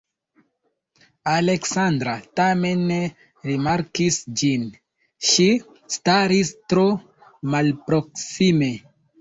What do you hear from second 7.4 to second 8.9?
malproksime.